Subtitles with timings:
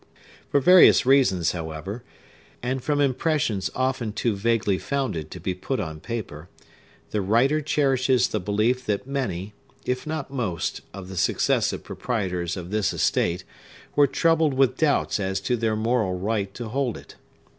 [0.49, 2.03] For various reasons, however,
[2.63, 6.49] and from impressions often too vaguely founded to be put on paper,
[7.11, 9.53] the writer cherishes the belief that many,
[9.85, 13.43] if not most, of the successive proprietors of this estate
[13.95, 17.13] were troubled with doubts as to their moral right to hold it.